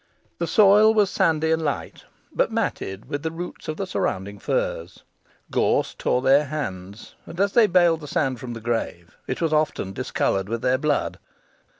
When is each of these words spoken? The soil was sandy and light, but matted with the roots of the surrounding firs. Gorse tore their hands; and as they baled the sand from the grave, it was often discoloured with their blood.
The 0.39 0.47
soil 0.47 0.95
was 0.95 1.11
sandy 1.11 1.51
and 1.51 1.61
light, 1.61 2.05
but 2.33 2.51
matted 2.51 3.05
with 3.07 3.21
the 3.21 3.29
roots 3.29 3.67
of 3.67 3.77
the 3.77 3.85
surrounding 3.85 4.39
firs. 4.39 5.03
Gorse 5.51 5.93
tore 5.93 6.23
their 6.23 6.45
hands; 6.45 7.13
and 7.27 7.39
as 7.39 7.53
they 7.53 7.67
baled 7.67 8.01
the 8.01 8.07
sand 8.07 8.39
from 8.39 8.53
the 8.53 8.61
grave, 8.61 9.15
it 9.27 9.41
was 9.41 9.53
often 9.53 9.93
discoloured 9.93 10.49
with 10.49 10.63
their 10.63 10.79
blood. 10.79 11.19